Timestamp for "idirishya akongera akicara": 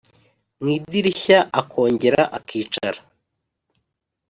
0.77-2.99